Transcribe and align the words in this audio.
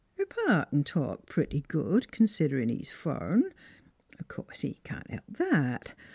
Her 0.17 0.25
pa 0.25 0.65
c'n 0.71 0.83
talk 0.83 1.27
pretty 1.27 1.61
good, 1.67 2.11
considerin' 2.11 2.69
he's 2.69 2.89
fur'n. 2.89 3.53
Course 4.29 4.61
he 4.61 4.79
can't 4.83 5.07
help 5.11 5.25
that! 5.37 5.93